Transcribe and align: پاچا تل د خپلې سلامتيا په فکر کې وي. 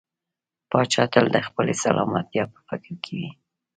پاچا 0.69 1.03
تل 1.13 1.25
د 1.35 1.37
خپلې 1.47 1.73
سلامتيا 1.83 2.43
په 2.53 2.59
فکر 2.67 2.93
کې 3.03 3.13
وي. 3.19 3.29